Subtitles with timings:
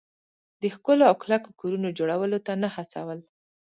[0.61, 3.19] د ښکلو او کلکو کورونو جوړولو ته نه هڅول.